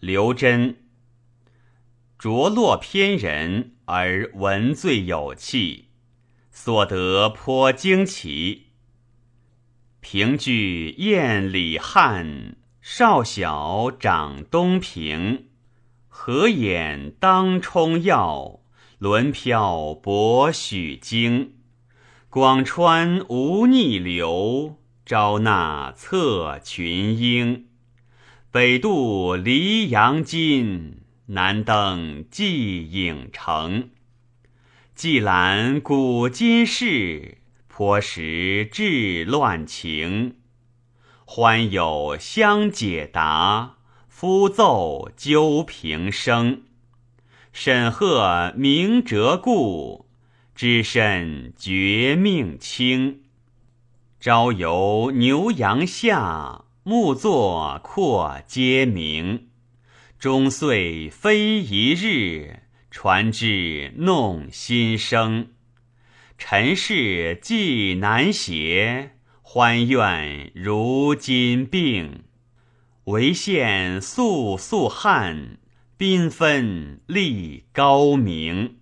[0.00, 0.76] 刘桢。
[2.18, 5.88] 着落偏人而文最有气，
[6.50, 8.66] 所得颇惊奇。
[10.00, 15.48] 凭据燕李汉，少小长东平。
[16.08, 18.60] 合眼当冲耀，
[18.98, 21.54] 轮飘博许经。
[22.28, 27.68] 广川无逆流，招纳策群英。
[28.50, 33.90] 北渡黎阳津，南登济影城。
[34.94, 40.36] 既览古今事，颇识治乱情。
[41.26, 43.76] 欢有相解答，
[44.08, 46.62] 夫奏究平生。
[47.52, 50.06] 审贺明哲故，
[50.54, 53.24] 知甚绝命清。
[54.18, 56.64] 朝游牛羊下。
[56.88, 59.48] 木作阔皆明，
[60.18, 62.60] 终岁非一日，
[62.90, 65.48] 传至弄新生。
[66.38, 69.10] 尘世既难谐，
[69.42, 72.24] 欢怨如今病。
[73.04, 75.58] 唯羡簌簌汉，
[75.98, 78.77] 缤纷立高明。